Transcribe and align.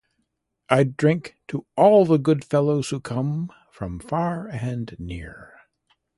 I'd 0.67 0.97
drink 0.97 1.35
to 1.49 1.67
all 1.77 2.05
the 2.05 2.17
good 2.17 2.43
fellows 2.43 2.89
who 2.89 2.99
come 2.99 3.51
from 3.69 3.99
far 3.99 4.47
and 4.47 4.95
near. 4.97 5.59